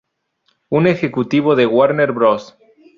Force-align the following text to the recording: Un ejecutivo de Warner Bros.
Un 0.69 0.87
ejecutivo 0.87 1.55
de 1.55 1.67
Warner 1.67 2.11
Bros. 2.11 2.57